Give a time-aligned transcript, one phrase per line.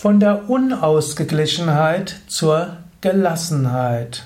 [0.00, 4.24] Von der Unausgeglichenheit zur Gelassenheit.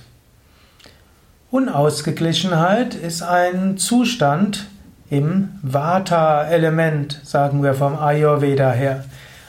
[1.51, 4.67] Unausgeglichenheit ist ein Zustand
[5.11, 9.05] im Vata-Element, sagen wir vom Ayurveda her.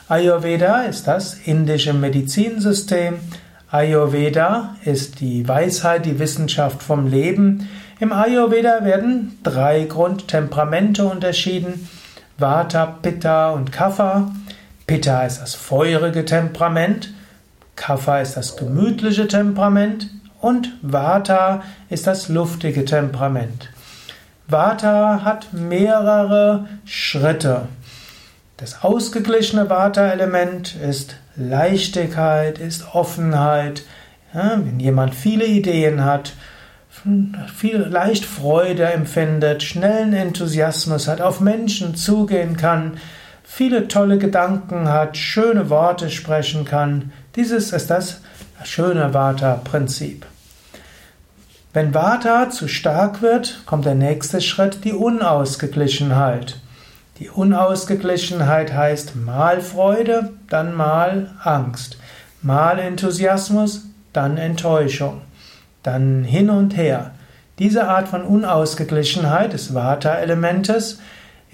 [0.08, 3.20] Ayurveda ist das indische Medizinsystem.
[3.70, 7.70] Ayurveda ist die Weisheit, die Wissenschaft vom Leben.
[8.00, 11.88] Im Ayurveda werden drei Grundtemperamente unterschieden.
[12.40, 14.32] Vata, Pitta und Kapha.
[14.88, 17.14] Pitta ist das feurige Temperament,
[17.76, 20.10] Kapha ist das gemütliche Temperament
[20.42, 23.72] und Vata ist das luftige Temperament.
[24.48, 27.68] Vata hat mehrere Schritte.
[28.58, 33.84] Das ausgeglichene Vata-Element ist Leichtigkeit, ist Offenheit.
[34.34, 36.34] Ja, wenn jemand viele Ideen hat,
[37.54, 42.98] viel leicht Freude empfindet, schnellen Enthusiasmus hat, auf Menschen zugehen kann,
[43.46, 47.14] viele tolle Gedanken hat, schöne Worte sprechen kann.
[47.36, 48.22] Dieses ist das
[48.64, 50.26] schöne Vata-Prinzip.
[51.74, 56.60] Wenn Vata zu stark wird, kommt der nächste Schritt, die Unausgeglichenheit.
[57.20, 61.98] Die Unausgeglichenheit heißt mal Freude, dann mal Angst,
[62.42, 65.22] mal Enthusiasmus, dann Enttäuschung,
[65.84, 67.12] dann hin und her.
[67.60, 71.00] Diese Art von Unausgeglichenheit des Vata-Elementes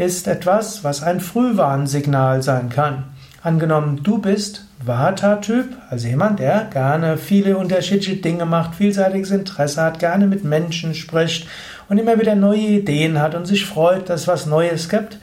[0.02, 3.04] ist etwas, was ein Frühwarnsignal sein kann.
[3.44, 10.00] Angenommen, du bist Vata-Typ, also jemand, der gerne viele unterschiedliche Dinge macht, vielseitiges Interesse hat,
[10.00, 11.48] gerne mit Menschen spricht
[11.88, 15.20] und immer wieder neue Ideen hat und sich freut, dass es was Neues gibt.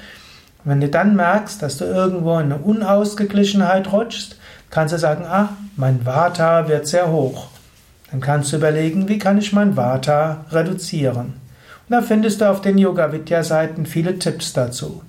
[0.64, 4.36] wenn du dann merkst, dass du irgendwo in eine Unausgeglichenheit rutschst,
[4.70, 7.48] kannst du sagen, ah, mein Vata wird sehr hoch.
[8.10, 11.47] Dann kannst du überlegen, wie kann ich mein Vata reduzieren.
[11.90, 15.02] Da findest du auf den Yoga Vidya Seiten viele Tipps dazu.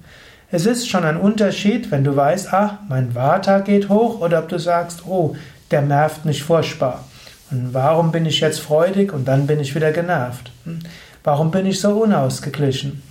[0.49, 4.47] Es ist schon ein Unterschied, wenn du weißt, ah, mein Vata geht hoch oder ob
[4.47, 5.35] du sagst, oh,
[5.71, 7.03] der nervt mich furchtbar.
[7.51, 10.51] Und warum bin ich jetzt freudig und dann bin ich wieder genervt?
[10.63, 10.79] Hm?
[11.23, 13.03] Warum bin ich so unausgeglichen?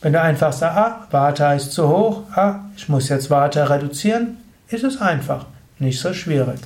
[0.00, 4.36] Wenn du einfach sagst, ah, Vata ist zu hoch, ah, ich muss jetzt Vata reduzieren,
[4.68, 5.46] ist es einfach,
[5.80, 6.60] nicht so schwierig.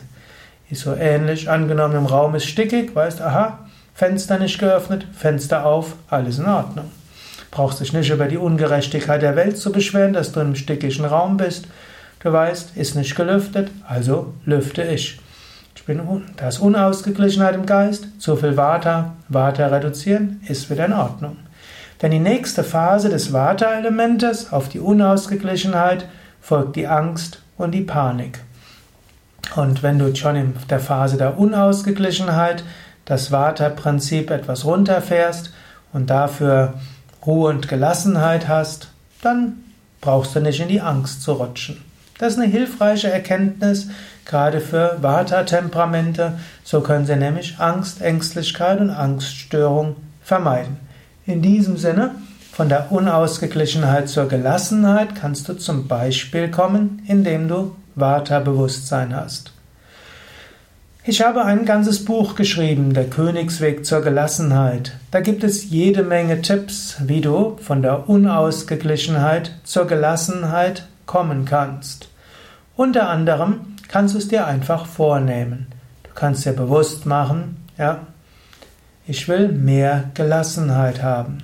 [0.69, 3.61] Ist so ähnlich, angenommen im Raum ist stickig, weißt, aha,
[3.95, 6.91] Fenster nicht geöffnet, Fenster auf, alles in Ordnung.
[7.51, 11.37] Brauchst dich nicht über die Ungerechtigkeit der Welt zu beschweren, dass du einem stickigen Raum
[11.37, 11.67] bist.
[12.21, 15.21] Du weißt, ist nicht gelüftet, also lüfte ich.
[15.75, 16.01] Ich bin,
[16.37, 21.39] da ist Unausgeglichenheit im Geist, zu viel Vata, Vata reduzieren, ist wieder in Ordnung.
[22.03, 26.07] Denn die nächste Phase des Vata-Elementes auf die Unausgeglichenheit
[26.41, 28.41] folgt die Angst und die Panik.
[29.57, 32.65] Und wenn du schon in der Phase der Unausgeglichenheit
[33.11, 35.53] das Vata-Prinzip etwas runterfährst
[35.93, 36.75] und dafür
[37.27, 38.89] Ruhe und Gelassenheit hast,
[39.21, 39.65] dann
[40.01, 41.83] brauchst du nicht in die Angst zu rutschen.
[42.19, 43.89] Das ist eine hilfreiche Erkenntnis,
[44.25, 46.39] gerade für Vata-Temperamente.
[46.63, 50.77] So können sie nämlich Angst, Ängstlichkeit und Angststörung vermeiden.
[51.27, 52.13] In diesem Sinne,
[52.53, 59.53] von der Unausgeglichenheit zur Gelassenheit kannst du zum Beispiel kommen, indem du Vata-Bewusstsein hast.
[61.03, 64.93] Ich habe ein ganzes Buch geschrieben, Der Königsweg zur Gelassenheit.
[65.11, 72.11] Da gibt es jede Menge Tipps, wie du von der Unausgeglichenheit zur Gelassenheit kommen kannst.
[72.77, 75.69] Unter anderem kannst du es dir einfach vornehmen.
[76.03, 78.01] Du kannst dir bewusst machen, ja,
[79.07, 81.39] ich will mehr Gelassenheit haben.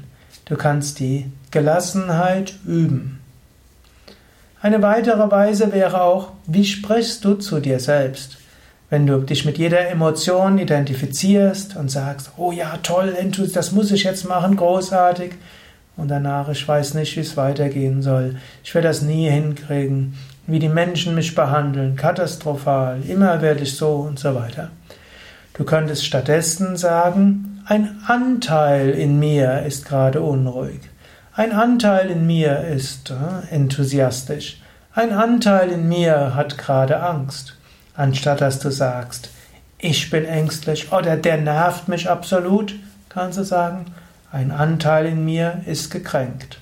[0.45, 3.21] Du kannst die Gelassenheit üben.
[4.61, 8.37] Eine weitere Weise wäre auch, wie sprichst du zu dir selbst?
[8.89, 13.15] Wenn du dich mit jeder Emotion identifizierst und sagst, oh ja, toll,
[13.53, 15.33] das muss ich jetzt machen, großartig,
[15.97, 20.15] und danach, ich weiß nicht, wie es weitergehen soll, ich werde das nie hinkriegen,
[20.47, 24.71] wie die Menschen mich behandeln, katastrophal, immer werde ich so und so weiter.
[25.55, 30.81] Du könntest stattdessen sagen, ein Anteil in mir ist gerade unruhig.
[31.33, 34.61] Ein Anteil in mir ist äh, enthusiastisch.
[34.95, 37.56] Ein Anteil in mir hat gerade Angst
[37.97, 39.31] anstatt dass du sagst,
[39.79, 42.75] ich bin ängstlich oder der nervt mich absolut,
[43.09, 43.87] kannst du sagen,
[44.33, 46.61] ein Anteil in mir ist gekränkt.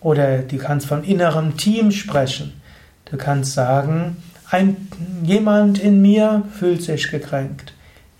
[0.00, 2.60] Oder du kannst von innerem Team sprechen.
[3.04, 4.16] Du kannst sagen,
[4.50, 4.88] ein,
[5.22, 7.72] jemand in mir fühlt sich gekränkt.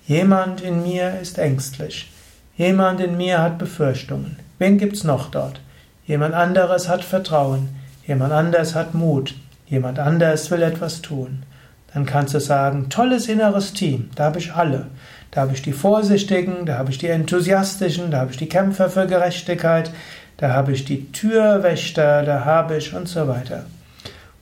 [0.06, 2.10] Jemand in mir ist ängstlich.
[2.56, 4.36] Jemand in mir hat Befürchtungen.
[4.58, 5.60] Wen gibt's noch dort?
[6.06, 7.68] Jemand anderes hat Vertrauen.
[8.06, 9.34] Jemand anderes hat Mut.
[9.66, 11.44] Jemand anderes will etwas tun.
[11.94, 14.86] Dann kannst du sagen, tolles inneres Team, da habe ich alle.
[15.30, 18.90] Da habe ich die Vorsichtigen, da habe ich die Enthusiastischen, da habe ich die Kämpfer
[18.90, 19.90] für Gerechtigkeit,
[20.36, 23.66] da habe ich die Türwächter, da habe ich und so weiter.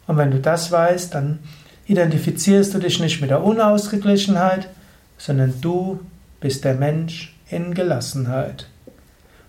[0.06, 1.38] Und wenn du das weißt, dann
[1.86, 4.68] identifizierst du dich nicht mit der Unausgeglichenheit,
[5.18, 6.00] sondern du
[6.40, 8.66] bist der Mensch in Gelassenheit.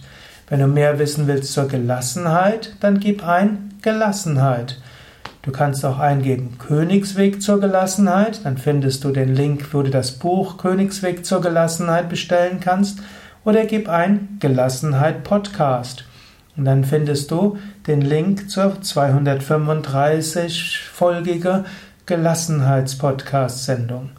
[0.49, 4.81] Wenn du mehr wissen willst zur Gelassenheit, dann gib ein Gelassenheit.
[5.43, 10.13] Du kannst auch eingeben Königsweg zur Gelassenheit, dann findest du den Link, wo du das
[10.13, 13.01] Buch Königsweg zur Gelassenheit bestellen kannst,
[13.45, 16.05] oder gib ein Gelassenheit Podcast.
[16.57, 17.59] Und dann findest du
[17.89, 21.65] den Link zur 235-folgige
[22.07, 24.11] Gelassenheitspodcast-Sendung.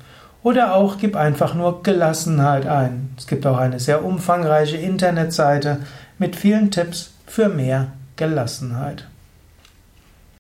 [0.42, 3.14] Oder auch gib einfach nur Gelassenheit ein.
[3.18, 5.80] Es gibt auch eine sehr umfangreiche Internetseite
[6.18, 9.06] mit vielen Tipps für mehr Gelassenheit.